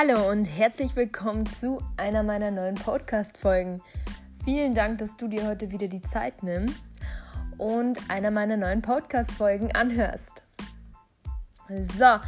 Hallo 0.00 0.30
und 0.30 0.44
herzlich 0.44 0.94
willkommen 0.94 1.44
zu 1.44 1.82
einer 1.96 2.22
meiner 2.22 2.52
neuen 2.52 2.76
Podcast-Folgen. 2.76 3.82
Vielen 4.44 4.72
Dank, 4.72 4.98
dass 4.98 5.16
du 5.16 5.26
dir 5.26 5.44
heute 5.48 5.72
wieder 5.72 5.88
die 5.88 6.02
Zeit 6.02 6.44
nimmst 6.44 6.88
und 7.56 7.98
einer 8.08 8.30
meiner 8.30 8.56
neuen 8.56 8.80
Podcast-Folgen 8.80 9.72
anhörst. 9.72 10.44
So, 11.68 12.20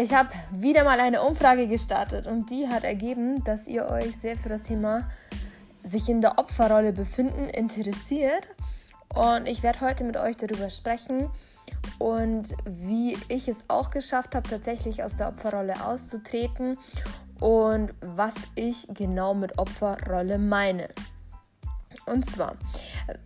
ich 0.00 0.14
habe 0.14 0.30
wieder 0.50 0.82
mal 0.84 0.98
eine 0.98 1.20
Umfrage 1.20 1.68
gestartet 1.68 2.26
und 2.26 2.48
die 2.48 2.68
hat 2.68 2.84
ergeben, 2.84 3.44
dass 3.44 3.68
ihr 3.68 3.84
euch 3.90 4.16
sehr 4.16 4.38
für 4.38 4.48
das 4.48 4.62
Thema 4.62 5.10
sich 5.82 6.08
in 6.08 6.22
der 6.22 6.38
Opferrolle 6.38 6.94
befinden 6.94 7.50
interessiert. 7.50 8.48
Und 9.14 9.46
ich 9.46 9.62
werde 9.62 9.80
heute 9.80 10.04
mit 10.04 10.16
euch 10.16 10.36
darüber 10.36 10.70
sprechen 10.70 11.30
und 11.98 12.54
wie 12.64 13.16
ich 13.28 13.48
es 13.48 13.64
auch 13.68 13.90
geschafft 13.90 14.34
habe, 14.34 14.48
tatsächlich 14.48 15.02
aus 15.02 15.16
der 15.16 15.28
Opferrolle 15.28 15.84
auszutreten 15.84 16.78
und 17.40 17.94
was 18.00 18.48
ich 18.54 18.86
genau 18.90 19.34
mit 19.34 19.58
Opferrolle 19.58 20.38
meine. 20.38 20.88
Und 22.06 22.24
zwar, 22.24 22.56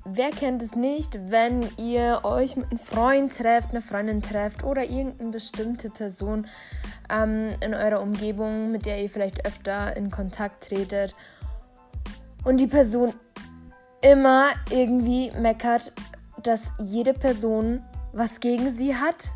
wer 0.05 0.31
kennt 0.31 0.61
es 0.61 0.75
nicht, 0.75 1.19
wenn 1.31 1.69
ihr 1.77 2.21
euch 2.25 2.57
mit 2.57 2.71
einem 2.71 2.79
Freund 2.79 3.37
trefft, 3.37 3.71
einer 3.71 3.81
Freundin 3.81 4.23
trefft 4.23 4.65
oder 4.65 4.83
irgendeine 4.85 5.31
bestimmte 5.31 5.89
Person 5.89 6.49
ähm, 7.09 7.51
in 7.61 7.75
eurer 7.75 8.01
Umgebung, 8.01 8.73
mit 8.73 8.87
der 8.87 9.01
ihr 9.01 9.09
vielleicht 9.09 9.47
öfter 9.47 9.97
in 9.97 10.11
Kontakt 10.11 10.69
tretet 10.69 11.15
und 12.45 12.59
die 12.59 12.67
Person 12.67 13.15
immer 14.03 14.51
irgendwie 14.71 15.31
meckert, 15.33 15.93
dass 16.43 16.63
jede 16.79 17.15
Person 17.15 17.83
was 18.13 18.41
gegen 18.41 18.75
sie 18.75 18.95
hat 18.95 19.33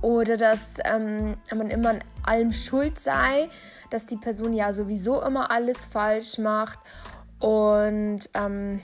oder 0.00 0.36
dass 0.36 0.74
ähm, 0.84 1.36
man 1.54 1.70
immer 1.70 1.90
an 1.90 2.04
allem 2.24 2.52
schuld 2.52 2.98
sei, 2.98 3.48
dass 3.90 4.06
die 4.06 4.16
Person 4.16 4.52
ja 4.52 4.72
sowieso 4.72 5.22
immer 5.22 5.50
alles 5.50 5.84
falsch 5.84 6.38
macht 6.38 6.78
und 7.38 8.20
ähm, 8.34 8.80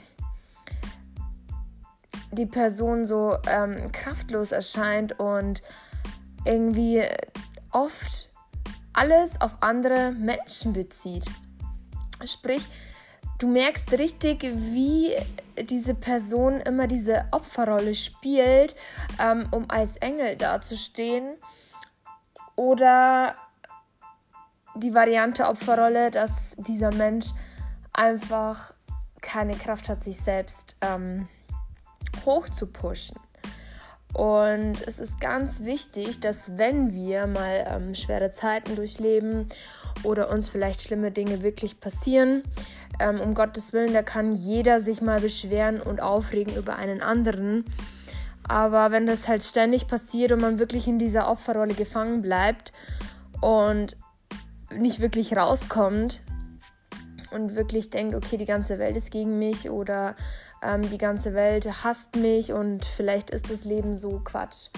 die 2.31 2.45
Person 2.45 3.05
so 3.05 3.37
ähm, 3.47 3.91
kraftlos 3.91 4.51
erscheint 4.51 5.19
und 5.19 5.61
irgendwie 6.45 7.03
oft 7.71 8.29
alles 8.93 9.41
auf 9.41 9.57
andere 9.61 10.11
Menschen 10.11 10.73
bezieht. 10.73 11.25
Sprich, 12.25 12.65
du 13.39 13.47
merkst 13.47 13.91
richtig, 13.93 14.43
wie 14.43 15.15
diese 15.61 15.95
Person 15.95 16.59
immer 16.61 16.87
diese 16.87 17.25
Opferrolle 17.31 17.95
spielt, 17.95 18.75
ähm, 19.19 19.47
um 19.51 19.69
als 19.69 19.97
Engel 19.97 20.35
dazustehen. 20.35 21.35
Oder 22.55 23.35
die 24.75 24.93
Variante 24.93 25.47
Opferrolle, 25.47 26.11
dass 26.11 26.55
dieser 26.57 26.93
Mensch 26.93 27.27
einfach 27.93 28.73
keine 29.21 29.55
Kraft 29.55 29.89
hat, 29.89 30.03
sich 30.03 30.17
selbst 30.17 30.75
ähm, 30.81 31.27
hoch 32.25 32.49
zu 32.49 32.67
pushen. 32.67 33.17
Und 34.13 34.75
es 34.85 34.99
ist 34.99 35.19
ganz 35.19 35.61
wichtig, 35.61 36.19
dass 36.19 36.57
wenn 36.57 36.93
wir 36.93 37.25
mal 37.25 37.65
ähm, 37.67 37.95
schwere 37.95 38.31
Zeiten 38.31 38.75
durchleben 38.75 39.49
oder 40.03 40.29
uns 40.29 40.49
vielleicht 40.49 40.83
schlimme 40.83 41.11
Dinge 41.11 41.41
wirklich 41.41 41.79
passieren, 41.79 42.43
ähm, 42.99 43.19
um 43.19 43.33
Gottes 43.33 43.73
Willen, 43.73 43.93
da 43.93 44.03
kann 44.03 44.31
jeder 44.31 44.79
sich 44.81 45.01
mal 45.01 45.19
beschweren 45.19 45.81
und 45.81 45.99
aufregen 45.99 46.55
über 46.55 46.75
einen 46.75 47.01
anderen. 47.01 47.65
Aber 48.47 48.91
wenn 48.91 49.07
das 49.07 49.27
halt 49.27 49.41
ständig 49.41 49.87
passiert 49.87 50.31
und 50.31 50.41
man 50.41 50.59
wirklich 50.59 50.87
in 50.87 50.99
dieser 50.99 51.29
Opferrolle 51.29 51.73
gefangen 51.73 52.21
bleibt 52.21 52.71
und 53.41 53.97
nicht 54.71 54.99
wirklich 54.99 55.35
rauskommt, 55.35 56.21
und 57.33 57.55
wirklich 57.55 57.89
denkt, 57.89 58.15
okay, 58.15 58.37
die 58.37 58.45
ganze 58.45 58.79
Welt 58.79 58.95
ist 58.95 59.11
gegen 59.11 59.39
mich 59.39 59.69
oder 59.69 60.15
ähm, 60.63 60.81
die 60.89 60.97
ganze 60.97 61.33
Welt 61.33 61.83
hasst 61.83 62.15
mich 62.15 62.53
und 62.53 62.85
vielleicht 62.85 63.29
ist 63.29 63.49
das 63.49 63.65
Leben 63.65 63.95
so 63.95 64.21
Quatsch. 64.23 64.69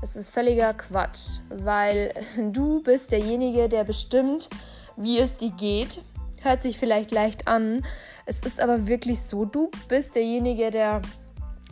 Es 0.00 0.14
ist 0.14 0.30
völliger 0.30 0.74
Quatsch, 0.74 1.40
weil 1.48 2.14
du 2.52 2.82
bist 2.82 3.12
derjenige, 3.12 3.68
der 3.68 3.84
bestimmt, 3.84 4.48
wie 4.96 5.18
es 5.18 5.36
dir 5.36 5.50
geht. 5.50 6.00
Hört 6.40 6.62
sich 6.62 6.78
vielleicht 6.78 7.10
leicht 7.10 7.48
an. 7.48 7.84
Es 8.26 8.42
ist 8.42 8.60
aber 8.60 8.86
wirklich 8.86 9.22
so, 9.22 9.44
du 9.44 9.70
bist 9.88 10.14
derjenige, 10.14 10.70
der 10.70 11.02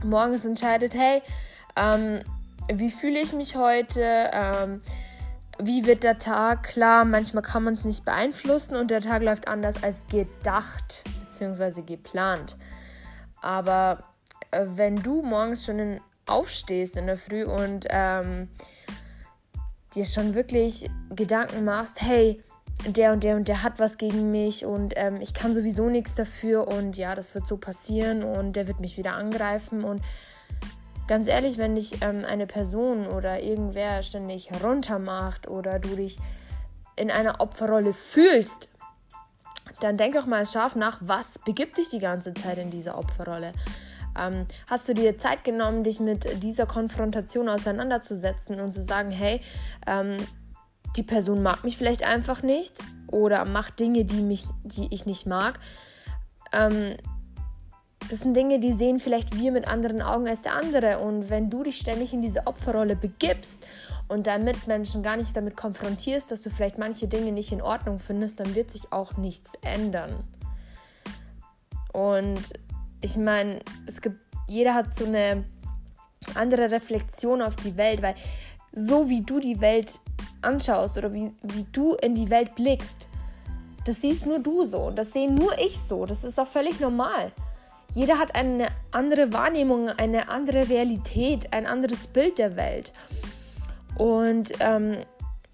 morgens 0.05 0.45
entscheidet, 0.45 0.95
hey, 0.95 1.23
ähm, 1.77 2.21
wie 2.73 2.91
fühle 2.91 3.21
ich 3.21 3.33
mich 3.33 3.57
heute? 3.57 4.31
Ähm, 4.33 4.83
wie 5.59 5.87
wird 5.87 6.03
der 6.03 6.19
Tag? 6.19 6.65
Klar, 6.65 7.05
manchmal 7.05 7.43
kann 7.43 7.63
man 7.63 7.75
es 7.75 7.85
nicht 7.85 8.05
beeinflussen 8.05 8.77
und 8.77 8.91
der 8.91 9.01
Tag 9.01 9.23
läuft 9.23 9.49
anders 9.49 9.83
als 9.83 10.03
gedacht 10.09 11.05
bzw. 11.31 11.83
geplant. 11.83 12.57
Aber 13.47 14.03
äh, 14.51 14.67
wenn 14.75 14.97
du 14.97 15.23
morgens 15.23 15.65
schon 15.65 16.01
aufstehst 16.27 16.97
in 16.97 17.07
der 17.07 17.17
Früh 17.17 17.45
und 17.45 17.87
ähm, 17.91 18.49
dir 19.95 20.05
schon 20.05 20.35
wirklich 20.35 20.91
Gedanken 21.15 21.65
machst, 21.65 22.03
hey, 22.03 22.43
der 22.85 23.13
und 23.13 23.23
der 23.23 23.37
und 23.37 23.47
der 23.47 23.63
hat 23.63 23.79
was 23.79 23.99
gegen 23.99 24.33
mich 24.33 24.67
und 24.67 24.95
ähm, 24.97 25.21
ich 25.21 25.33
kann 25.33 25.55
sowieso 25.55 25.89
nichts 25.89 26.17
dafür 26.17 26.67
und 26.67 26.97
ja, 26.97 27.15
das 27.15 27.37
wird 27.37 27.47
so 27.47 27.57
passieren 27.57 28.25
und 28.25 28.55
der 28.55 28.67
wird 28.67 28.81
mich 28.81 28.99
wieder 28.99 29.15
angreifen 29.15 29.85
und 29.85 30.03
Ganz 31.07 31.29
ehrlich, 31.29 31.57
wenn 31.57 31.77
dich 31.77 32.03
ähm, 32.03 32.25
eine 32.25 32.49
Person 32.49 33.07
oder 33.07 33.41
irgendwer 33.41 34.03
ständig 34.03 34.51
runtermacht 34.61 35.47
oder 35.47 35.79
du 35.79 35.95
dich 35.95 36.19
in 36.97 37.13
einer 37.13 37.41
Opferrolle 37.41 37.95
fühlst, 37.95 38.69
dann 39.83 39.97
denk 39.97 40.15
doch 40.15 40.27
mal 40.27 40.45
scharf 40.47 40.77
nach, 40.77 40.99
was 41.01 41.39
begibt 41.39 41.79
dich 41.79 41.91
die 41.91 41.99
ganze 41.99 42.35
Zeit 42.35 42.59
in 42.59 42.71
dieser 42.71 42.99
Opferrolle? 42.99 43.53
Ähm, 44.19 44.47
hast 44.69 44.89
du 44.89 44.95
dir 44.95 45.19
Zeit 45.19 45.45
genommen, 45.45 45.85
dich 45.85 46.01
mit 46.01 46.43
dieser 46.43 46.67
Konfrontation 46.67 47.49
auseinanderzusetzen 47.49 48.61
und 48.61 48.73
zu 48.73 48.83
sagen, 48.83 49.11
hey, 49.11 49.41
ähm, 49.87 50.17
die 50.97 51.03
Person 51.03 51.43
mag 51.43 51.65
mich 51.65 51.77
vielleicht 51.77 52.05
einfach 52.05 52.43
nicht 52.43 52.79
oder 53.09 53.45
macht 53.45 53.79
Dinge, 53.79 54.05
die, 54.05 54.23
mich, 54.23 54.47
die 54.65 54.89
ich 54.93 55.05
nicht 55.05 55.27
mag. 55.27 55.59
Ähm, 56.53 56.97
das 58.09 58.21
sind 58.21 58.35
Dinge, 58.35 58.61
die 58.61 58.73
sehen 58.73 59.01
vielleicht 59.01 59.37
wir 59.37 59.51
mit 59.53 59.67
anderen 59.67 60.01
Augen 60.01 60.29
als 60.29 60.43
der 60.43 60.55
andere. 60.55 61.01
Und 61.01 61.29
wenn 61.29 61.51
du 61.51 61.65
dich 61.65 61.77
ständig 61.77 62.13
in 62.13 62.23
diese 62.23 62.47
Opferrolle 62.47 62.95
begibst 62.95 63.65
und 64.09 64.27
deinen 64.27 64.45
Mitmenschen 64.45 65.03
gar 65.03 65.17
nicht 65.17 65.37
damit 65.37 65.57
konfrontierst, 65.57 66.31
dass 66.31 66.43
du 66.43 66.51
vielleicht 66.51 66.79
manche 66.79 67.09
Dinge 67.09 67.33
nicht 67.33 67.53
in 67.53 67.63
Ordnung 67.63 67.99
findest, 67.99 68.41
dann 68.41 68.55
wird 68.55 68.71
sich 68.71 68.93
auch 68.93 69.17
nichts 69.17 69.53
ändern. 69.63 70.13
Und 71.93 72.53
ich 73.01 73.17
meine, 73.17 73.61
es 73.87 74.01
gibt, 74.01 74.19
jeder 74.49 74.75
hat 74.75 74.95
so 74.95 75.07
eine 75.07 75.45
andere 76.35 76.71
Reflexion 76.71 77.43
auf 77.43 77.57
die 77.57 77.77
Welt, 77.77 78.03
weil 78.03 78.15
so 78.73 79.09
wie 79.09 79.23
du 79.23 79.41
die 79.41 79.61
Welt 79.61 80.01
anschaust 80.43 80.99
oder 80.99 81.13
wie, 81.13 81.33
wie 81.43 81.65
du 81.73 81.95
in 81.95 82.15
die 82.15 82.31
Welt 82.31 82.55
blickst, 82.55 83.09
das 83.87 84.03
siehst 84.03 84.27
nur 84.27 84.41
du 84.41 84.65
so 84.65 84.79
und 84.79 84.97
das 84.97 85.13
sehen 85.13 85.35
nur 85.35 85.59
ich 85.59 85.79
so. 85.79 86.07
Das 86.07 86.25
ist 86.25 86.39
auch 86.39 86.49
völlig 86.49 86.81
normal. 86.81 87.33
Jeder 87.93 88.19
hat 88.19 88.35
eine 88.35 88.67
andere 88.91 89.33
Wahrnehmung, 89.33 89.89
eine 89.89 90.29
andere 90.29 90.69
Realität, 90.69 91.53
ein 91.53 91.67
anderes 91.67 92.09
Bild 92.09 92.39
der 92.39 92.57
Welt. 92.57 92.93
Und 93.97 94.53
ähm, 94.61 94.99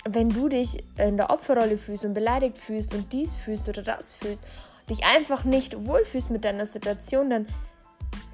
wenn 0.05 0.29
du 0.29 0.49
dich 0.49 0.85
in 0.99 1.17
der 1.17 1.31
Opferrolle 1.31 1.79
fühlst 1.79 2.05
und 2.05 2.15
beleidigt 2.15 2.59
fühlst 2.59 2.95
und 2.95 3.13
dies 3.13 3.37
fühlst 3.37 3.69
oder 3.69 3.83
das 3.83 4.15
fühlst, 4.15 4.43
dich 4.91 5.05
einfach 5.05 5.45
nicht 5.45 5.87
wohlfühlst 5.87 6.31
mit 6.31 6.45
deiner 6.45 6.67
Situation, 6.67 7.31
dann 7.31 7.47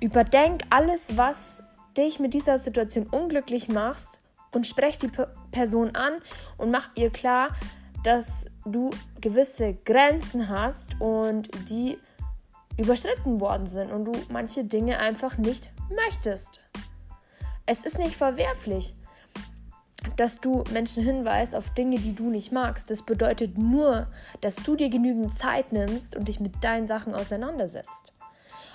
überdenk 0.00 0.62
alles, 0.70 1.16
was 1.16 1.62
dich 1.96 2.20
mit 2.20 2.32
dieser 2.32 2.58
Situation 2.58 3.06
unglücklich 3.06 3.68
macht 3.68 4.18
und 4.52 4.66
sprech 4.66 4.98
die 4.98 5.10
Person 5.50 5.94
an 5.94 6.14
und 6.56 6.70
mach 6.70 6.88
ihr 6.94 7.10
klar, 7.10 7.48
dass 8.02 8.46
du 8.64 8.90
gewisse 9.20 9.74
Grenzen 9.84 10.48
hast 10.48 11.00
und 11.00 11.50
die 11.68 11.98
überschritten 12.78 13.40
worden 13.40 13.66
sind 13.66 13.90
und 13.90 14.04
du 14.04 14.12
manche 14.30 14.64
Dinge 14.64 14.98
einfach 14.98 15.36
nicht 15.36 15.68
möchtest. 15.90 16.60
Es 17.66 17.84
ist 17.84 17.98
nicht 17.98 18.16
verwerflich, 18.16 18.94
dass 20.16 20.40
du 20.40 20.64
Menschen 20.72 21.02
hinweist 21.02 21.54
auf 21.54 21.70
Dinge, 21.70 21.98
die 21.98 22.14
du 22.14 22.30
nicht 22.30 22.52
magst. 22.52 22.90
Das 22.90 23.02
bedeutet 23.02 23.58
nur, 23.58 24.06
dass 24.40 24.56
du 24.56 24.76
dir 24.76 24.90
genügend 24.90 25.36
Zeit 25.36 25.72
nimmst 25.72 26.16
und 26.16 26.28
dich 26.28 26.40
mit 26.40 26.62
deinen 26.62 26.86
Sachen 26.86 27.14
auseinandersetzt. 27.14 28.12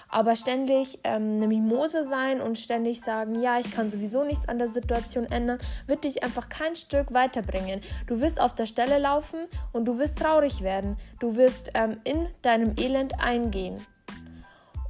Aber 0.09 0.35
ständig 0.35 0.99
ähm, 1.05 1.37
eine 1.37 1.47
Mimose 1.47 2.03
sein 2.03 2.39
und 2.39 2.59
ständig 2.59 3.01
sagen, 3.01 3.41
ja, 3.41 3.59
ich 3.59 3.71
kann 3.71 3.89
sowieso 3.89 4.23
nichts 4.23 4.47
an 4.47 4.59
der 4.59 4.69
Situation 4.69 5.25
ändern, 5.25 5.57
wird 5.87 6.03
dich 6.03 6.21
einfach 6.23 6.49
kein 6.49 6.75
Stück 6.75 7.13
weiterbringen. 7.13 7.81
Du 8.05 8.21
wirst 8.21 8.39
auf 8.39 8.53
der 8.53 8.67
Stelle 8.67 8.99
laufen 8.99 9.39
und 9.71 9.85
du 9.85 9.97
wirst 9.97 10.19
traurig 10.19 10.61
werden. 10.61 10.97
Du 11.19 11.35
wirst 11.35 11.71
ähm, 11.73 11.97
in 12.03 12.27
deinem 12.43 12.75
Elend 12.77 13.19
eingehen. 13.19 13.83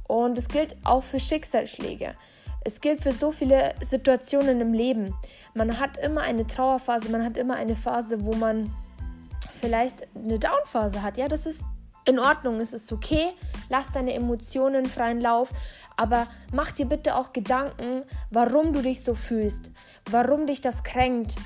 Und 0.06 0.36
es 0.36 0.48
gilt 0.48 0.76
auch 0.84 1.02
für 1.02 1.18
Schicksalsschläge. 1.18 2.14
Es 2.64 2.80
gilt 2.80 3.00
für 3.00 3.12
so 3.12 3.30
viele 3.30 3.74
Situationen 3.82 4.60
im 4.62 4.72
Leben. 4.72 5.14
Man 5.54 5.78
hat 5.78 5.98
immer 5.98 6.22
eine 6.22 6.46
Trauerphase, 6.46 7.10
man 7.10 7.22
hat 7.22 7.36
immer 7.36 7.56
eine 7.56 7.74
Phase, 7.74 8.24
wo 8.24 8.34
man 8.34 8.74
vielleicht 9.60 10.08
eine 10.14 10.38
Downphase 10.38 11.02
hat. 11.02 11.18
Ja, 11.18 11.28
das 11.28 11.44
ist 11.44 11.62
in 12.06 12.18
Ordnung, 12.18 12.60
es 12.60 12.72
ist 12.72 12.90
okay. 12.90 13.32
Lass 13.68 13.92
deine 13.92 14.14
Emotionen 14.14 14.86
freien 14.86 15.20
Lauf. 15.20 15.52
Aber 15.96 16.26
mach 16.52 16.70
dir 16.70 16.86
bitte 16.86 17.16
auch 17.16 17.32
Gedanken, 17.32 18.02
warum 18.30 18.72
du 18.72 18.80
dich 18.80 19.04
so 19.04 19.14
fühlst, 19.14 19.70
warum 20.10 20.46
dich 20.46 20.60
das 20.62 20.82
kränkt 20.84 21.36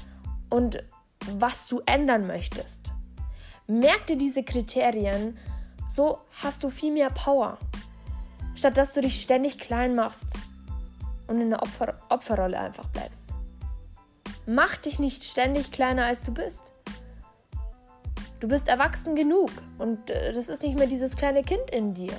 und 0.51 0.85
was 1.33 1.67
du 1.67 1.83
ändern 1.85 2.27
möchtest. 2.29 2.81
Merk 3.67 4.07
dir 4.07 4.17
diese 4.17 4.45
Kriterien, 4.45 5.37
so 5.91 6.21
hast 6.43 6.63
du 6.63 6.71
viel 6.71 6.93
mehr 6.93 7.11
Power. 7.11 7.59
Statt 8.55 8.77
dass 8.77 8.95
du 8.95 9.01
dich 9.01 9.21
ständig 9.21 9.59
klein 9.59 9.95
machst 9.95 10.29
und 11.29 11.41
in 11.41 11.51
der 11.51 11.63
Opfer 11.63 11.95
Opferrolle 12.09 12.59
einfach 12.59 12.89
bleibst. 12.89 13.31
Mach 14.47 14.77
dich 14.77 14.99
nicht 14.99 15.25
ständig 15.25 15.71
kleiner 15.71 16.07
als 16.07 16.23
du 16.23 16.33
bist. 16.33 16.73
Du 18.41 18.49
bist 18.49 18.69
erwachsen 18.69 19.15
genug 19.15 19.51
und 19.79 20.11
äh, 20.11 20.33
das 20.33 20.49
ist 20.49 20.63
nicht 20.63 20.79
mehr 20.79 20.87
dieses 20.87 21.17
kleine 21.17 21.43
Kind 21.43 21.71
in 21.71 21.95
dir, 21.95 22.15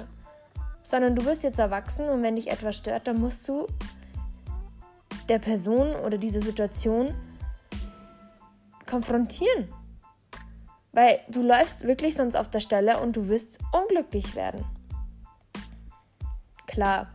sondern 0.84 1.16
du 1.16 1.24
bist 1.24 1.44
jetzt 1.44 1.60
erwachsen 1.60 2.08
und 2.10 2.22
wenn 2.24 2.36
dich 2.36 2.52
etwas 2.52 2.76
stört, 2.78 3.08
dann 3.08 3.20
musst 3.20 3.48
du 3.48 3.68
der 5.30 5.40
Person 5.40 5.96
oder 5.96 6.18
diese 6.18 6.42
Situation 6.42 7.14
konfrontieren. 8.86 9.70
Weil 10.92 11.20
du 11.30 11.42
läufst 11.42 11.86
wirklich 11.86 12.16
sonst 12.16 12.36
auf 12.36 12.50
der 12.50 12.60
Stelle 12.60 13.00
und 13.00 13.16
du 13.16 13.28
wirst 13.28 13.60
unglücklich 13.72 14.36
werden. 14.36 14.66
Klar, 16.66 17.08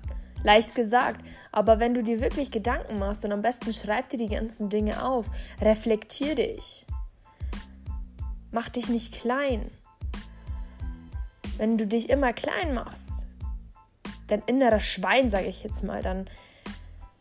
leicht 0.45 0.75
gesagt, 0.75 1.27
aber 1.51 1.81
wenn 1.81 1.95
du 1.95 2.05
dir 2.05 2.21
wirklich 2.21 2.53
Gedanken 2.53 2.99
machst 3.01 3.25
und 3.25 3.33
am 3.33 3.43
besten 3.43 3.73
schreib 3.73 4.11
dir 4.11 4.19
die 4.19 4.29
ganzen 4.29 4.69
Dinge 4.69 5.05
auf, 5.05 5.27
reflektier 5.61 6.37
dich. 6.37 6.87
Mach 8.53 8.69
dich 8.69 8.89
nicht 8.89 9.13
klein. 9.13 9.71
Wenn 11.57 11.79
du 11.79 11.87
dich 11.87 12.11
immer 12.11 12.33
klein 12.33 12.75
machst, 12.75 13.09
dein 14.29 14.43
innerer 14.47 14.81
Schwein, 14.81 15.29
sage 15.29 15.47
ich 15.47 15.65
jetzt 15.65 15.83
mal, 15.83 16.03
dann 16.03 16.29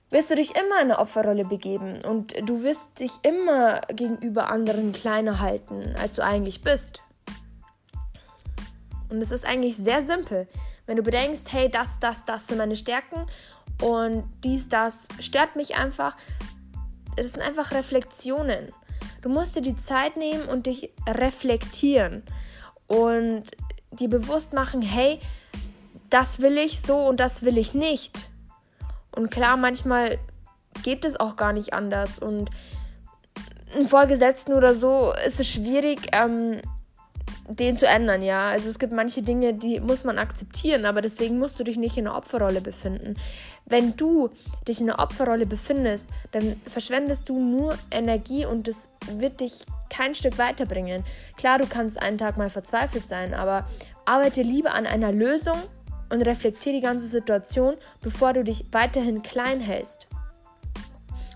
wirst 0.10 0.30
du 0.30 0.36
dich 0.36 0.52
immer 0.52 0.76
in 0.82 0.92
eine 0.92 1.00
Opferrolle 1.00 1.46
begeben 1.46 2.02
und 2.06 2.36
du 2.48 2.62
wirst 2.62 3.00
dich 3.00 3.12
immer 3.24 3.82
gegenüber 3.88 4.52
anderen 4.52 4.92
kleiner 4.92 5.40
halten, 5.40 5.96
als 6.00 6.14
du 6.14 6.24
eigentlich 6.24 6.62
bist. 6.62 7.02
Und 9.10 9.22
es 9.22 9.32
ist 9.32 9.46
eigentlich 9.46 9.78
sehr 9.78 10.04
simpel. 10.04 10.48
Wenn 10.86 10.98
du 10.98 11.04
bedenkst, 11.04 11.52
hey, 11.52 11.70
das, 11.70 12.00
das, 12.00 12.26
das 12.26 12.48
sind 12.48 12.58
meine 12.58 12.76
Stärken 12.76 13.26
und 13.82 14.30
dies, 14.44 14.68
das 14.70 15.08
stört 15.20 15.56
mich 15.56 15.76
einfach, 15.76 16.18
es 17.16 17.32
sind 17.32 17.42
einfach 17.42 17.72
Reflexionen. 17.72 18.70
Du 19.22 19.30
musst 19.30 19.56
dir 19.56 19.62
die 19.62 19.78
Zeit 19.78 20.18
nehmen 20.18 20.46
und 20.50 20.66
dich 20.66 20.92
reflektieren 21.08 22.24
und 22.88 23.44
dir 23.92 24.10
bewusst 24.10 24.54
machen, 24.54 24.82
hey, 24.82 25.20
das 26.10 26.42
will 26.42 26.58
ich 26.58 26.82
so 26.82 26.98
und 26.98 27.20
das 27.20 27.44
will 27.44 27.58
ich 27.58 27.74
nicht. 27.74 28.30
Und 29.16 29.32
klar, 29.32 29.58
manchmal 29.58 30.20
geht 30.84 31.06
es 31.06 31.20
auch 31.20 31.36
gar 31.36 31.54
nicht 31.54 31.74
anders. 31.74 32.20
Und 32.20 32.50
einen 33.74 33.88
Vorgesetzten 33.88 34.54
oder 34.54 34.76
so 34.76 35.14
ist 35.26 35.40
es 35.40 35.50
schwierig, 35.50 36.10
ähm, 36.12 36.62
den 37.48 37.78
zu 37.78 37.88
ändern, 37.88 38.22
ja. 38.22 38.48
Also 38.48 38.70
es 38.70 38.80
gibt 38.80 38.94
manche 38.94 39.22
Dinge, 39.22 39.54
die 39.54 39.80
muss 39.80 40.04
man 40.04 40.18
akzeptieren, 40.18 40.86
aber 40.86 41.02
deswegen 41.02 41.40
musst 41.40 41.60
du 41.60 41.64
dich 41.64 41.78
nicht 41.78 41.98
in 41.98 42.08
einer 42.08 42.18
Opferrolle 42.18 42.62
befinden. 42.62 43.16
Wenn 43.66 43.96
du 43.96 44.30
dich 44.68 44.82
in 44.82 44.90
einer 44.90 45.00
Opferrolle 45.00 45.46
befindest, 45.46 46.08
dann 46.32 46.62
verschwendest 46.68 47.28
du 47.28 47.40
nur 47.40 47.78
Energie 47.92 48.46
und 48.46 48.68
das 48.68 48.88
wird 49.18 49.42
dich 49.42 49.66
kein 49.90 50.16
Stück 50.16 50.38
weiterbringen. 50.38 51.04
Klar, 51.38 51.60
du 51.60 51.68
kannst 51.68 52.02
einen 52.02 52.18
Tag 52.18 52.38
mal 52.38 52.50
verzweifelt 52.50 53.08
sein, 53.08 53.34
aber 53.34 53.68
arbeite 54.06 54.42
lieber 54.42 54.74
an 54.74 54.86
einer 54.86 55.12
Lösung 55.12 55.58
und 56.10 56.22
reflektiere 56.22 56.76
die 56.76 56.82
ganze 56.82 57.08
Situation, 57.08 57.76
bevor 58.02 58.34
du 58.34 58.44
dich 58.44 58.66
weiterhin 58.72 59.22
klein 59.22 59.60
hältst. 59.60 60.08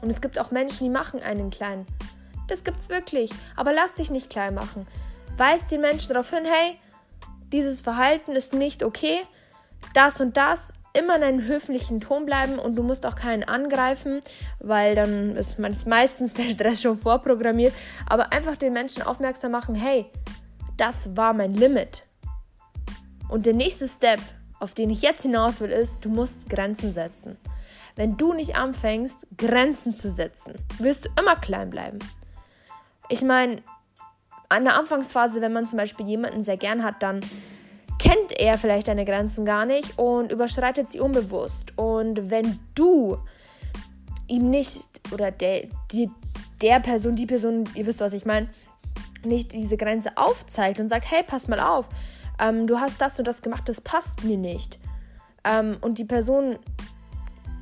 Und 0.01 0.09
es 0.09 0.21
gibt 0.21 0.39
auch 0.39 0.51
Menschen, 0.51 0.85
die 0.85 0.89
machen 0.89 1.21
einen 1.21 1.49
klein. 1.49 1.85
Das 2.47 2.63
gibt's 2.63 2.89
wirklich, 2.89 3.31
aber 3.55 3.73
lass 3.73 3.95
dich 3.95 4.09
nicht 4.09 4.29
klein 4.29 4.53
machen. 4.53 4.87
Weis 5.37 5.67
den 5.67 5.81
Menschen 5.81 6.09
darauf 6.13 6.29
hin, 6.29 6.45
hey, 6.45 6.79
dieses 7.51 7.81
Verhalten 7.81 8.35
ist 8.35 8.53
nicht 8.53 8.83
okay, 8.83 9.21
das 9.93 10.19
und 10.19 10.35
das, 10.35 10.73
immer 10.93 11.15
in 11.15 11.23
einem 11.23 11.43
höflichen 11.43 12.01
Ton 12.01 12.25
bleiben 12.25 12.57
und 12.57 12.75
du 12.75 12.83
musst 12.83 13.05
auch 13.05 13.15
keinen 13.15 13.43
angreifen, 13.43 14.21
weil 14.59 14.95
dann 14.95 15.35
ist 15.35 15.59
meistens 15.59 16.33
der 16.33 16.49
Stress 16.49 16.81
schon 16.81 16.97
vorprogrammiert, 16.97 17.73
aber 18.07 18.33
einfach 18.33 18.57
den 18.57 18.73
Menschen 18.73 19.03
aufmerksam 19.03 19.51
machen, 19.51 19.75
hey, 19.75 20.07
das 20.75 21.15
war 21.15 21.33
mein 21.33 21.53
Limit. 21.53 22.03
Und 23.29 23.45
der 23.45 23.53
nächste 23.53 23.87
Step, 23.87 24.21
auf 24.59 24.73
den 24.73 24.89
ich 24.89 25.01
jetzt 25.01 25.21
hinaus 25.21 25.61
will, 25.61 25.69
ist, 25.69 26.03
du 26.03 26.09
musst 26.09 26.49
Grenzen 26.49 26.93
setzen. 26.93 27.37
Wenn 27.95 28.17
du 28.17 28.33
nicht 28.33 28.55
anfängst, 28.55 29.27
Grenzen 29.37 29.93
zu 29.93 30.09
setzen, 30.09 30.53
wirst 30.79 31.05
du 31.05 31.09
immer 31.19 31.35
klein 31.35 31.69
bleiben. 31.69 31.99
Ich 33.09 33.21
meine, 33.21 33.61
an 34.49 34.63
der 34.63 34.75
Anfangsphase, 34.75 35.41
wenn 35.41 35.53
man 35.53 35.67
zum 35.67 35.77
Beispiel 35.77 36.07
jemanden 36.07 36.43
sehr 36.43 36.57
gern 36.57 36.83
hat, 36.83 37.03
dann 37.03 37.21
kennt 37.99 38.39
er 38.39 38.57
vielleicht 38.57 38.87
deine 38.87 39.05
Grenzen 39.05 39.45
gar 39.45 39.65
nicht 39.65 39.97
und 39.97 40.31
überschreitet 40.31 40.89
sie 40.89 40.99
unbewusst. 40.99 41.73
Und 41.77 42.29
wenn 42.29 42.59
du 42.75 43.17
ihm 44.27 44.49
nicht 44.49 44.85
oder 45.11 45.31
der, 45.31 45.67
die, 45.91 46.09
der 46.61 46.79
Person, 46.79 47.15
die 47.15 47.25
Person, 47.25 47.63
ihr 47.75 47.85
wisst, 47.85 48.01
was 48.01 48.13
ich 48.13 48.25
meine, 48.25 48.49
nicht 49.23 49.53
diese 49.53 49.77
Grenze 49.77 50.11
aufzeigt 50.15 50.79
und 50.79 50.89
sagt, 50.89 51.09
hey, 51.09 51.23
pass 51.25 51.47
mal 51.47 51.59
auf, 51.59 51.85
ähm, 52.39 52.67
du 52.67 52.79
hast 52.79 53.01
das 53.01 53.17
und 53.17 53.27
das 53.27 53.41
gemacht, 53.41 53.67
das 53.67 53.81
passt 53.81 54.23
mir 54.23 54.37
nicht. 54.37 54.79
Ähm, 55.43 55.77
und 55.81 55.97
die 55.97 56.05
Person 56.05 56.59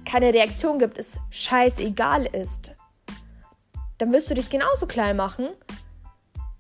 keine 0.06 0.34
Reaktion 0.34 0.80
gibt, 0.80 0.98
es 0.98 1.18
scheißegal 1.30 2.26
ist, 2.26 2.74
dann 3.98 4.12
wirst 4.12 4.30
du 4.30 4.34
dich 4.34 4.50
genauso 4.50 4.86
klein 4.86 5.16
machen, 5.16 5.48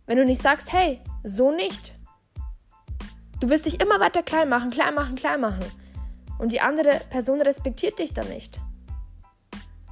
wenn 0.05 0.17
du 0.17 0.25
nicht 0.25 0.41
sagst, 0.41 0.71
hey, 0.71 1.01
so 1.23 1.51
nicht. 1.51 1.93
Du 3.39 3.49
wirst 3.49 3.65
dich 3.65 3.81
immer 3.81 3.99
weiter 3.99 4.23
klein 4.23 4.49
machen, 4.49 4.69
klein 4.69 4.93
machen, 4.93 5.15
klein 5.15 5.41
machen. 5.41 5.65
Und 6.37 6.53
die 6.53 6.61
andere 6.61 7.01
Person 7.09 7.41
respektiert 7.41 7.99
dich 7.99 8.13
dann 8.13 8.29
nicht. 8.29 8.59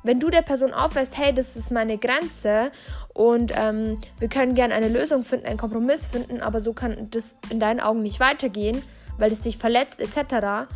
Wenn 0.04 0.20
du 0.20 0.30
der 0.30 0.42
Person 0.42 0.74
aufweist, 0.74 1.18
hey, 1.18 1.34
das 1.34 1.56
ist 1.56 1.72
meine 1.72 1.98
Grenze 1.98 2.72
und 3.14 3.54
ähm, 3.56 4.00
wir 4.20 4.28
können 4.28 4.54
gerne 4.54 4.74
eine 4.74 4.90
Lösung 4.90 5.24
finden, 5.24 5.46
einen 5.46 5.58
Kompromiss 5.58 6.08
finden, 6.08 6.42
aber 6.42 6.60
so 6.60 6.74
kann 6.74 7.10
das 7.12 7.36
in 7.50 7.62
deinen 7.62 7.80
Augen 7.80 8.02
nicht 8.02 8.20
weitergehen, 8.20 8.82
weil 9.18 9.32
es 9.32 9.42
dich 9.42 9.58
verletzt 9.58 10.02
etc., 10.02 10.68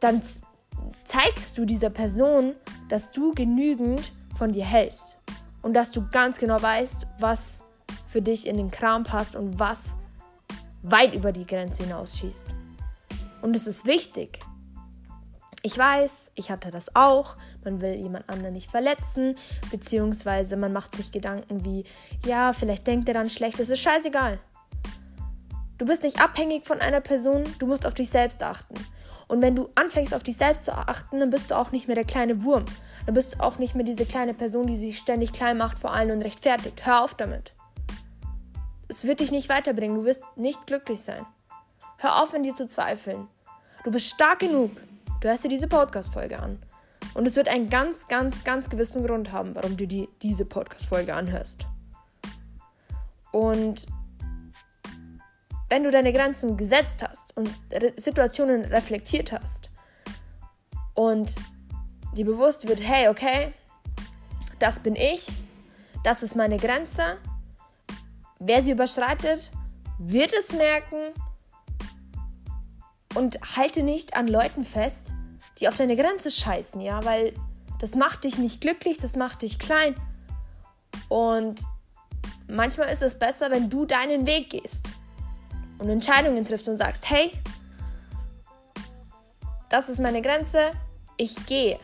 dann 0.00 0.22
zeigst 1.04 1.56
du 1.56 1.64
dieser 1.64 1.90
Person, 1.90 2.54
dass 2.88 3.12
du 3.12 3.32
genügend 3.32 4.12
von 4.36 4.52
dir 4.52 4.64
hältst 4.64 5.16
und 5.64 5.72
dass 5.72 5.90
du 5.90 6.06
ganz 6.10 6.38
genau 6.38 6.60
weißt, 6.60 7.06
was 7.18 7.60
für 8.06 8.20
dich 8.20 8.46
in 8.46 8.58
den 8.58 8.70
Kram 8.70 9.02
passt 9.02 9.34
und 9.34 9.58
was 9.58 9.96
weit 10.82 11.14
über 11.14 11.32
die 11.32 11.46
Grenze 11.46 11.84
hinausschießt. 11.84 12.46
Und 13.40 13.56
es 13.56 13.66
ist 13.66 13.86
wichtig. 13.86 14.38
Ich 15.62 15.76
weiß, 15.76 16.32
ich 16.34 16.50
hatte 16.50 16.70
das 16.70 16.94
auch. 16.94 17.36
Man 17.64 17.80
will 17.80 17.94
jemand 17.94 18.28
anderen 18.28 18.52
nicht 18.52 18.70
verletzen, 18.70 19.36
beziehungsweise 19.70 20.58
man 20.58 20.74
macht 20.74 20.94
sich 20.96 21.10
Gedanken 21.10 21.64
wie, 21.64 21.84
ja, 22.26 22.52
vielleicht 22.52 22.86
denkt 22.86 23.08
er 23.08 23.14
dann 23.14 23.30
schlecht. 23.30 23.58
Das 23.58 23.70
ist 23.70 23.80
scheißegal. 23.80 24.38
Du 25.78 25.86
bist 25.86 26.02
nicht 26.02 26.20
abhängig 26.20 26.66
von 26.66 26.80
einer 26.80 27.00
Person, 27.00 27.44
du 27.58 27.66
musst 27.66 27.86
auf 27.86 27.94
dich 27.94 28.10
selbst 28.10 28.42
achten. 28.42 28.74
Und 29.26 29.42
wenn 29.42 29.56
du 29.56 29.70
anfängst 29.74 30.14
auf 30.14 30.22
dich 30.22 30.36
selbst 30.36 30.64
zu 30.64 30.72
achten, 30.72 31.20
dann 31.20 31.30
bist 31.30 31.50
du 31.50 31.56
auch 31.56 31.72
nicht 31.72 31.86
mehr 31.86 31.96
der 31.96 32.04
kleine 32.04 32.44
Wurm. 32.44 32.64
Dann 33.06 33.14
bist 33.14 33.34
du 33.34 33.40
auch 33.40 33.58
nicht 33.58 33.74
mehr 33.74 33.84
diese 33.84 34.06
kleine 34.06 34.34
Person, 34.34 34.66
die 34.66 34.76
sich 34.76 34.98
ständig 34.98 35.32
klein 35.32 35.56
macht 35.56 35.78
vor 35.78 35.92
allen 35.92 36.10
und 36.10 36.22
rechtfertigt. 36.22 36.84
Hör 36.84 37.02
auf 37.02 37.14
damit. 37.14 37.52
Es 38.88 39.04
wird 39.04 39.20
dich 39.20 39.30
nicht 39.30 39.48
weiterbringen. 39.48 39.96
Du 39.96 40.04
wirst 40.04 40.22
nicht 40.36 40.66
glücklich 40.66 41.00
sein. 41.00 41.24
Hör 41.98 42.22
auf, 42.22 42.34
an 42.34 42.42
dir 42.42 42.54
zu 42.54 42.66
zweifeln. 42.66 43.28
Du 43.82 43.90
bist 43.90 44.06
stark 44.06 44.40
genug. 44.40 44.70
Du 45.20 45.28
hörst 45.28 45.44
dir 45.44 45.48
diese 45.48 45.68
Podcast-Folge 45.68 46.38
an. 46.38 46.58
Und 47.14 47.26
es 47.26 47.36
wird 47.36 47.48
einen 47.48 47.70
ganz, 47.70 48.08
ganz, 48.08 48.44
ganz 48.44 48.68
gewissen 48.68 49.06
Grund 49.06 49.32
haben, 49.32 49.54
warum 49.54 49.76
du 49.76 49.86
die, 49.86 50.08
diese 50.22 50.44
Podcast-Folge 50.44 51.14
anhörst. 51.14 51.66
Und 53.30 53.86
wenn 55.74 55.82
du 55.82 55.90
deine 55.90 56.12
Grenzen 56.12 56.56
gesetzt 56.56 57.02
hast 57.02 57.36
und 57.36 57.50
Situationen 57.96 58.64
reflektiert 58.66 59.32
hast 59.32 59.70
und 60.94 61.34
dir 62.16 62.24
bewusst 62.24 62.68
wird, 62.68 62.80
hey, 62.80 63.08
okay, 63.08 63.52
das 64.60 64.78
bin 64.78 64.94
ich, 64.94 65.26
das 66.04 66.22
ist 66.22 66.36
meine 66.36 66.58
Grenze, 66.58 67.16
wer 68.38 68.62
sie 68.62 68.70
überschreitet, 68.70 69.50
wird 69.98 70.32
es 70.32 70.52
merken. 70.52 71.12
Und 73.16 73.40
halte 73.56 73.82
nicht 73.82 74.14
an 74.16 74.28
Leuten 74.28 74.64
fest, 74.64 75.10
die 75.58 75.66
auf 75.66 75.76
deine 75.76 75.96
Grenze 75.96 76.30
scheißen, 76.30 76.80
ja, 76.80 77.04
weil 77.04 77.34
das 77.80 77.96
macht 77.96 78.22
dich 78.22 78.38
nicht 78.38 78.60
glücklich, 78.60 78.98
das 78.98 79.16
macht 79.16 79.42
dich 79.42 79.58
klein. 79.58 79.96
Und 81.08 81.66
Manchmal 82.46 82.90
ist 82.90 83.02
es 83.02 83.18
besser, 83.18 83.50
wenn 83.50 83.70
du 83.70 83.86
deinen 83.86 84.26
Weg 84.26 84.50
gehst 84.50 84.86
und 85.78 85.88
Entscheidungen 85.88 86.44
triffst 86.44 86.68
und 86.68 86.76
sagst, 86.76 87.08
hey, 87.10 87.32
das 89.68 89.88
ist 89.88 90.00
meine 90.00 90.22
Grenze, 90.22 90.70
ich 91.16 91.46
gehe. 91.46 91.78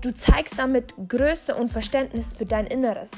Du 0.00 0.14
zeigst 0.14 0.58
damit 0.58 0.94
Größe 1.08 1.54
und 1.54 1.70
Verständnis 1.70 2.34
für 2.34 2.46
dein 2.46 2.66
Inneres. 2.66 3.10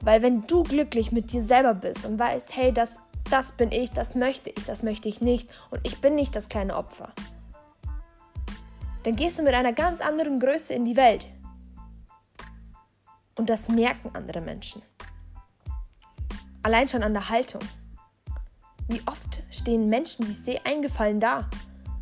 Weil 0.00 0.22
wenn 0.22 0.46
du 0.46 0.62
glücklich 0.62 1.12
mit 1.12 1.32
dir 1.32 1.42
selber 1.42 1.74
bist 1.74 2.04
und 2.04 2.18
weißt, 2.18 2.56
hey, 2.56 2.72
das, 2.72 2.98
das 3.30 3.52
bin 3.52 3.70
ich, 3.70 3.90
das 3.92 4.14
möchte 4.14 4.50
ich, 4.50 4.64
das 4.64 4.82
möchte 4.82 5.08
ich 5.08 5.20
nicht 5.20 5.48
und 5.70 5.80
ich 5.84 6.00
bin 6.00 6.14
nicht 6.14 6.34
das 6.34 6.48
kleine 6.48 6.76
Opfer, 6.76 7.12
dann 9.04 9.16
gehst 9.16 9.38
du 9.38 9.42
mit 9.42 9.54
einer 9.54 9.72
ganz 9.72 10.00
anderen 10.00 10.40
Größe 10.40 10.74
in 10.74 10.84
die 10.84 10.96
Welt. 10.96 11.26
Und 13.36 13.48
das 13.48 13.68
merken 13.68 14.10
andere 14.14 14.40
Menschen. 14.40 14.82
Allein 16.62 16.88
schon 16.88 17.02
an 17.02 17.14
der 17.14 17.30
Haltung. 17.30 17.62
Wie 18.90 19.00
oft 19.06 19.44
stehen 19.50 19.88
Menschen, 19.88 20.26
die 20.26 20.32
ich 20.32 20.40
sehe, 20.42 20.60
eingefallen 20.66 21.20
da 21.20 21.48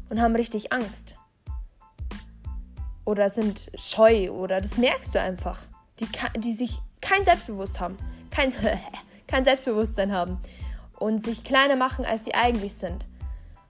und 0.09 0.23
haben 0.23 0.35
richtig 0.35 0.73
Angst. 0.73 1.17
Oder 3.05 3.29
sind 3.29 3.71
scheu 3.77 4.31
oder 4.31 4.63
das 4.63 4.79
merkst 4.79 5.15
du 5.15 5.21
einfach. 5.21 5.61
Die, 6.01 6.09
die 6.39 6.55
sich 6.55 6.81
kein 7.03 7.27
Selbstbewusstsein 7.27 7.83
haben, 7.83 7.99
kein, 8.31 8.55
kein 9.27 9.45
Selbstbewusstsein 9.45 10.13
haben 10.13 10.41
und 10.99 11.23
sich 11.23 11.45
kleiner 11.45 11.77
machen, 11.77 12.07
als 12.07 12.25
sie 12.25 12.35
eigentlich 12.35 12.75
sind. 12.75 13.05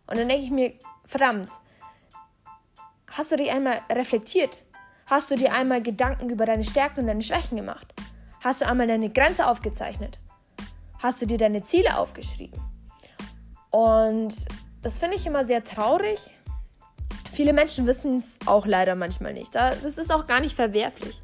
Und 0.07 0.17
dann 0.17 0.29
denke 0.29 0.45
ich 0.45 0.53
mir, 0.53 0.75
verdammt, 1.05 1.49
hast 3.09 3.33
du 3.33 3.37
dich 3.37 3.51
einmal 3.51 3.81
reflektiert? 3.91 4.63
Hast 5.07 5.31
du 5.33 5.35
dir 5.35 5.55
einmal 5.55 5.83
Gedanken 5.83 6.31
über 6.31 6.47
deine 6.47 6.63
Stärken 6.63 7.01
und 7.01 7.09
deine 7.09 7.23
Schwächen 7.23 7.57
gemacht? 7.57 7.93
Hast 8.45 8.61
du 8.61 8.67
einmal 8.69 8.87
deine 8.87 9.11
Grenze 9.11 9.49
aufgezeichnet? 9.49 10.21
Hast 11.03 11.21
du 11.21 11.27
dir 11.27 11.39
deine 11.39 11.63
Ziele 11.63 11.99
aufgeschrieben? 11.99 12.78
Und 13.71 14.35
das 14.83 14.99
finde 14.99 15.17
ich 15.17 15.27
immer 15.27 15.45
sehr 15.45 15.65
traurig. 15.65 16.35
Viele 17.31 17.53
Menschen 17.53 17.87
wissen 17.87 18.19
es 18.19 18.39
auch 18.47 18.67
leider 18.67 18.95
manchmal 18.95 19.33
nicht. 19.33 19.55
Das 19.55 19.99
ist 19.99 20.13
auch 20.13 20.27
gar 20.27 20.41
nicht 20.41 20.57
verwerflich. 20.57 21.23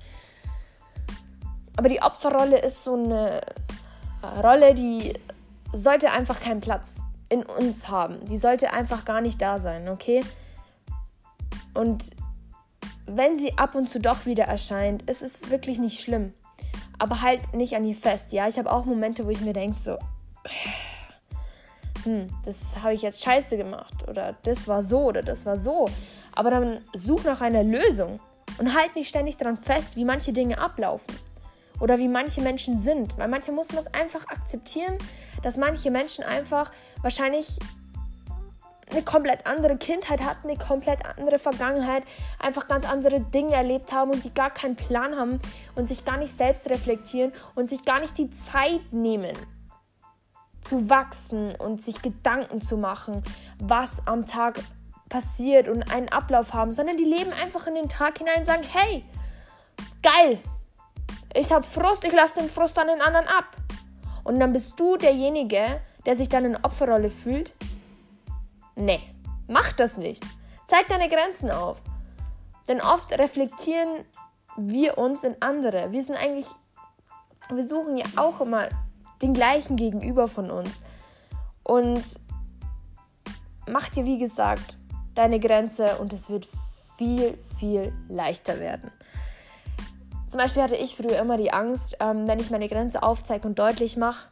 Aber 1.77 1.89
die 1.89 2.03
Opferrolle 2.03 2.59
ist 2.61 2.85
so 2.85 2.95
eine 2.95 3.41
Rolle, 4.43 4.75
die 4.75 5.15
sollte 5.73 6.13
einfach 6.13 6.41
keinen 6.41 6.61
Platz 6.61 6.89
in 7.29 7.43
uns 7.43 7.89
haben. 7.89 8.25
Die 8.27 8.39
sollte 8.39 8.73
einfach 8.73 9.05
gar 9.05 9.21
nicht 9.21 9.43
da 9.43 9.59
sein, 9.59 9.89
okay? 9.89 10.23
Und 11.75 12.11
wenn 13.07 13.39
sie 13.39 13.59
ab 13.59 13.75
und 13.75 13.91
zu 13.91 14.01
doch 14.01 14.25
wieder 14.25 14.45
erscheint, 14.45 15.09
ist 15.11 15.23
es 15.23 15.51
wirklich 15.51 15.79
nicht 15.79 16.01
schlimm. 16.01 16.33
Aber 16.99 17.23
halt 17.23 17.55
nicht 17.55 17.75
an 17.75 17.85
ihr 17.85 17.97
fest. 17.97 18.33
Ja, 18.33 18.47
ich 18.47 18.59
habe 18.59 18.71
auch 18.71 18.85
Momente, 18.85 19.27
wo 19.27 19.31
ich 19.31 19.41
mir 19.41 19.53
denke, 19.53 19.77
so, 19.77 19.99
hm, 22.05 22.29
das 22.45 22.77
habe 22.83 22.95
ich 22.95 23.03
jetzt 23.03 23.23
scheiße 23.23 23.57
gemacht. 23.57 24.09
Oder 24.09 24.35
das 24.43 24.69
war 24.69 24.83
so 24.83 25.05
oder 25.05 25.23
das 25.23 25.45
war 25.47 25.59
so. 25.59 25.89
Aber 26.33 26.51
dann 26.51 26.81
such 26.95 27.25
nach 27.25 27.41
einer 27.41 27.65
Lösung 27.65 28.21
und 28.59 28.75
halt 28.75 28.95
nicht 28.95 29.09
ständig 29.09 29.37
daran 29.37 29.57
fest, 29.57 29.97
wie 29.97 30.05
manche 30.05 30.33
Dinge 30.33 30.59
ablaufen 30.59 31.15
oder 31.81 31.99
wie 31.99 32.09
manche 32.09 32.41
Menschen 32.41 32.81
sind. 32.81 33.17
Weil 33.19 33.29
manche 33.29 33.53
muss 33.53 33.73
man 33.73 33.83
es 33.83 33.93
einfach 33.95 34.27
akzeptieren, 34.29 34.99
dass 35.43 35.57
manche 35.57 35.91
Menschen 35.91 36.25
einfach 36.25 36.71
wahrscheinlich 37.03 37.59
eine 38.91 39.03
komplett 39.03 39.47
andere 39.47 39.77
Kindheit 39.77 40.23
hatten, 40.23 40.49
eine 40.49 40.59
komplett 40.59 41.05
andere 41.07 41.39
Vergangenheit, 41.39 42.05
einfach 42.39 42.69
ganz 42.69 42.85
andere 42.85 43.21
Dinge 43.21 43.55
erlebt 43.55 43.93
haben 43.93 44.11
und 44.11 44.23
die 44.25 44.33
gar 44.33 44.51
keinen 44.51 44.77
Plan 44.77 45.17
haben 45.17 45.41
und 45.75 45.87
sich 45.87 46.05
gar 46.05 46.19
nicht 46.19 46.37
selbst 46.37 46.69
reflektieren 46.69 47.33
und 47.55 47.69
sich 47.69 47.85
gar 47.85 48.01
nicht 48.01 48.17
die 48.19 48.31
Zeit 48.31 48.93
nehmen 48.93 49.35
zu 50.65 50.89
wachsen 50.89 51.55
und 51.57 51.83
sich 51.83 52.03
Gedanken 52.03 52.61
zu 52.61 52.77
machen, 52.77 53.23
was 53.59 54.07
am 54.07 54.27
Tag 54.27 54.61
passiert 55.09 55.69
und 55.69 55.91
einen 55.93 56.09
Ablauf 56.09 56.55
haben, 56.55 56.73
sondern 56.73 56.97
die 56.97 57.05
leben 57.05 57.33
einfach 57.33 57.67
in 57.67 57.75
den 57.75 57.89
Tag 57.89 58.19
hinein 58.19 58.39
und 58.39 58.47
sagen, 58.47 58.65
hey, 58.65 59.05
geil, 60.03 60.41
ich 61.35 61.53
habe 61.53 61.65
Frust, 61.65 62.05
ich 62.05 62.13
lasse 62.13 62.41
den 62.41 62.49
Frust 62.49 62.79
an 62.79 62.89
den 62.89 63.01
anderen 63.01 63.29
ab. 63.29 63.57
Und 64.25 64.41
dann 64.41 64.53
bist 64.53 64.79
du 64.81 64.97
derjenige, 64.97 65.81
der 66.07 66.17
sich 66.17 66.29
dann 66.29 66.45
in 66.45 66.57
Opferrolle 66.57 67.11
fühlt. 67.11 67.55
Nee, 68.77 69.01
mach 69.47 69.73
das 69.73 69.97
nicht. 69.97 70.25
Zeig 70.67 70.89
deine 70.89 71.09
Grenzen 71.09 71.51
auf. 71.51 71.77
Denn 72.69 72.81
oft 72.81 73.19
reflektieren 73.19 74.05
wir 74.57 74.97
uns 74.97 75.25
in 75.25 75.37
andere. 75.41 75.93
Wir 75.93 76.03
sind 76.03 76.17
eigentlich, 76.17 76.47
wir 77.51 77.65
suchen 77.65 77.99
ja 77.99 78.07
auch 78.17 78.41
immer 78.41 78.69
den 79.25 79.33
gleichen 79.33 79.77
Gegenüber 79.77 80.29
von 80.29 80.51
uns. 80.51 80.81
Und 81.63 82.03
mach 83.67 83.89
dir, 83.89 84.05
wie 84.05 84.19
gesagt, 84.19 84.79
deine 85.15 85.41
Grenze 85.41 85.97
und 85.97 86.13
es 86.13 86.29
wird 86.29 86.47
viel, 86.99 87.39
viel 87.59 87.93
leichter 88.09 88.61
werden. 88.61 88.91
Zum 90.29 90.39
Beispiel 90.39 90.63
hatte 90.63 90.77
ich 90.77 90.97
früher 90.97 91.19
immer 91.19 91.37
die 91.37 91.53
Angst, 91.53 91.97
ähm, 92.01 92.27
wenn 92.27 92.39
ich 92.39 92.51
meine 92.51 92.69
Grenze 92.69 93.03
aufzeige 93.03 93.47
und 93.47 93.59
deutlich 93.59 93.97
mache, 93.97 94.27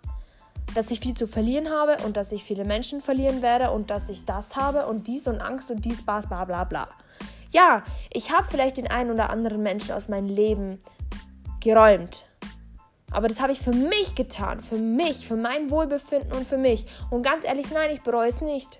dass 0.74 0.90
ich 0.90 1.00
viel 1.00 1.14
zu 1.14 1.26
verlieren 1.26 1.70
habe 1.70 1.96
und 2.04 2.16
dass 2.16 2.32
ich 2.32 2.44
viele 2.44 2.64
Menschen 2.64 3.00
verlieren 3.00 3.40
werde 3.40 3.70
und 3.70 3.90
dass 3.90 4.08
ich 4.08 4.24
das 4.24 4.56
habe 4.56 4.86
und 4.86 5.06
dies 5.06 5.26
und 5.26 5.40
Angst 5.40 5.70
und 5.70 5.84
dies, 5.84 6.02
bla 6.02 6.20
bla 6.20 6.44
bla 6.44 6.64
bla. 6.64 6.88
Ja, 7.50 7.82
ich 8.10 8.32
habe 8.32 8.46
vielleicht 8.50 8.78
den 8.78 8.90
einen 8.90 9.10
oder 9.10 9.30
anderen 9.30 9.62
Menschen 9.62 9.94
aus 9.94 10.08
meinem 10.08 10.28
Leben 10.28 10.78
geräumt. 11.60 12.24
Aber 13.12 13.28
das 13.28 13.40
habe 13.40 13.52
ich 13.52 13.60
für 13.60 13.72
mich 13.72 14.14
getan, 14.14 14.62
für 14.62 14.78
mich, 14.78 15.26
für 15.26 15.36
mein 15.36 15.70
Wohlbefinden 15.70 16.32
und 16.32 16.46
für 16.46 16.58
mich. 16.58 16.86
Und 17.10 17.22
ganz 17.22 17.44
ehrlich, 17.44 17.70
nein, 17.70 17.90
ich 17.90 18.02
bereue 18.02 18.28
es 18.28 18.40
nicht. 18.40 18.78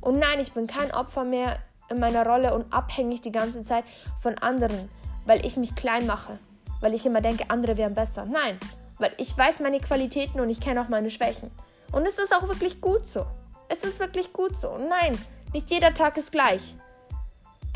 Und 0.00 0.18
nein, 0.18 0.40
ich 0.40 0.52
bin 0.52 0.66
kein 0.66 0.92
Opfer 0.92 1.24
mehr 1.24 1.58
in 1.90 1.98
meiner 1.98 2.26
Rolle 2.26 2.54
und 2.54 2.72
abhängig 2.72 3.20
die 3.20 3.32
ganze 3.32 3.62
Zeit 3.62 3.84
von 4.20 4.38
anderen, 4.38 4.88
weil 5.24 5.44
ich 5.44 5.56
mich 5.56 5.74
klein 5.74 6.06
mache 6.06 6.38
weil 6.80 6.94
ich 6.94 7.06
immer 7.06 7.20
denke, 7.20 7.44
andere 7.48 7.76
wären 7.76 7.94
besser. 7.94 8.24
Nein, 8.26 8.58
weil 8.98 9.12
ich 9.18 9.36
weiß 9.36 9.60
meine 9.60 9.80
Qualitäten 9.80 10.40
und 10.40 10.50
ich 10.50 10.60
kenne 10.60 10.80
auch 10.80 10.88
meine 10.88 11.10
Schwächen. 11.10 11.50
Und 11.92 12.06
es 12.06 12.18
ist 12.18 12.34
auch 12.34 12.48
wirklich 12.48 12.80
gut 12.80 13.06
so. 13.06 13.26
Es 13.68 13.84
ist 13.84 14.00
wirklich 14.00 14.32
gut 14.32 14.56
so. 14.56 14.70
Und 14.70 14.88
nein, 14.88 15.18
nicht 15.52 15.70
jeder 15.70 15.94
Tag 15.94 16.16
ist 16.16 16.32
gleich. 16.32 16.76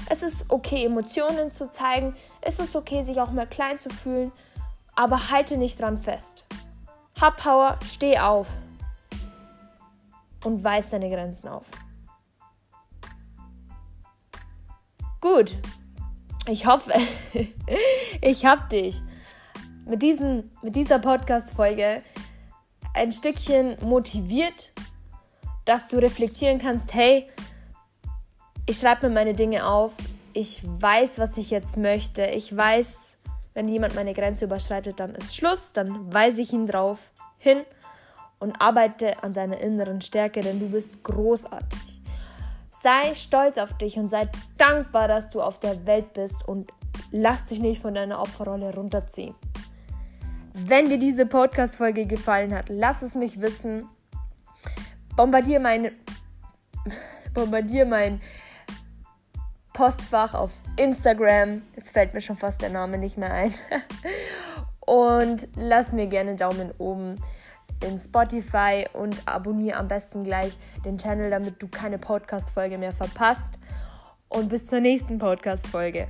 Es 0.08 0.22
ist 0.22 0.46
okay, 0.48 0.84
Emotionen 0.84 1.52
zu 1.52 1.70
zeigen. 1.70 2.16
Es 2.40 2.58
ist 2.58 2.74
okay, 2.74 3.02
sich 3.02 3.20
auch 3.20 3.30
mal 3.30 3.46
klein 3.46 3.78
zu 3.78 3.90
fühlen. 3.90 4.32
Aber 5.00 5.30
halte 5.30 5.56
nicht 5.56 5.80
dran 5.80 5.96
fest. 5.96 6.44
Hab 7.18 7.38
Power, 7.38 7.78
steh 7.90 8.18
auf. 8.18 8.48
Und 10.44 10.62
weis 10.62 10.90
deine 10.90 11.08
Grenzen 11.08 11.48
auf. 11.48 11.64
Gut, 15.22 15.56
ich 16.46 16.66
hoffe, 16.66 16.92
ich 18.20 18.44
habe 18.44 18.68
dich 18.68 19.00
mit, 19.86 20.02
diesen, 20.02 20.50
mit 20.60 20.76
dieser 20.76 20.98
Podcast-Folge 20.98 22.02
ein 22.92 23.10
Stückchen 23.10 23.78
motiviert, 23.80 24.70
dass 25.64 25.88
du 25.88 25.96
reflektieren 25.96 26.58
kannst, 26.58 26.92
hey, 26.92 27.26
ich 28.66 28.78
schreibe 28.78 29.08
mir 29.08 29.14
meine 29.14 29.32
Dinge 29.32 29.64
auf, 29.64 29.94
ich 30.34 30.60
weiß, 30.62 31.18
was 31.18 31.38
ich 31.38 31.48
jetzt 31.48 31.78
möchte, 31.78 32.26
ich 32.26 32.54
weiß, 32.54 33.09
wenn 33.54 33.68
jemand 33.68 33.94
meine 33.94 34.14
Grenze 34.14 34.44
überschreitet, 34.44 35.00
dann 35.00 35.14
ist 35.14 35.34
Schluss, 35.34 35.72
dann 35.72 36.12
weise 36.12 36.40
ich 36.40 36.52
ihn 36.52 36.66
drauf 36.66 37.10
hin 37.36 37.62
und 38.38 38.60
arbeite 38.60 39.22
an 39.22 39.32
deiner 39.32 39.60
inneren 39.60 40.00
Stärke, 40.00 40.40
denn 40.40 40.60
du 40.60 40.68
bist 40.68 41.02
großartig. 41.02 42.02
Sei 42.70 43.14
stolz 43.14 43.58
auf 43.58 43.76
dich 43.76 43.98
und 43.98 44.08
sei 44.08 44.28
dankbar, 44.56 45.08
dass 45.08 45.30
du 45.30 45.42
auf 45.42 45.58
der 45.60 45.84
Welt 45.86 46.14
bist 46.14 46.48
und 46.48 46.72
lass 47.10 47.46
dich 47.46 47.60
nicht 47.60 47.82
von 47.82 47.94
deiner 47.94 48.20
Opferrolle 48.20 48.74
runterziehen. 48.74 49.34
Wenn 50.54 50.88
dir 50.88 50.98
diese 50.98 51.26
Podcast-Folge 51.26 52.06
gefallen 52.06 52.54
hat, 52.54 52.68
lass 52.68 53.02
es 53.02 53.14
mich 53.14 53.40
wissen. 53.40 53.88
Bombardier 55.16 55.60
mein, 55.60 55.92
bombardier 57.34 57.84
mein 57.84 58.20
Postfach 59.80 60.34
auf 60.34 60.52
Instagram. 60.76 61.62
Jetzt 61.74 61.92
fällt 61.92 62.12
mir 62.12 62.20
schon 62.20 62.36
fast 62.36 62.60
der 62.60 62.68
Name 62.68 62.98
nicht 62.98 63.16
mehr 63.16 63.32
ein. 63.32 63.54
Und 64.80 65.48
lass 65.56 65.92
mir 65.92 66.06
gerne 66.06 66.28
einen 66.28 66.36
Daumen 66.36 66.70
oben 66.76 67.16
in 67.82 67.96
Spotify 67.96 68.84
und 68.92 69.16
abonniere 69.24 69.78
am 69.78 69.88
besten 69.88 70.22
gleich 70.22 70.58
den 70.84 70.98
Channel, 70.98 71.30
damit 71.30 71.62
du 71.62 71.68
keine 71.68 71.96
Podcast-Folge 71.96 72.76
mehr 72.76 72.92
verpasst. 72.92 73.58
Und 74.28 74.50
bis 74.50 74.66
zur 74.66 74.80
nächsten 74.80 75.16
Podcast-Folge. 75.16 76.08